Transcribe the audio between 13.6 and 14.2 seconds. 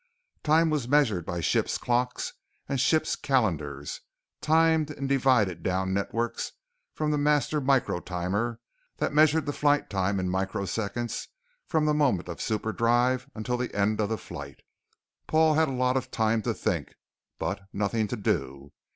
end of the